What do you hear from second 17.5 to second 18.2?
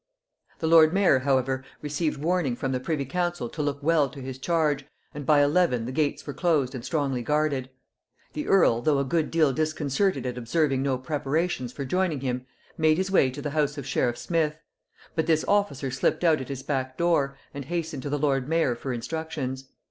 and hastened to the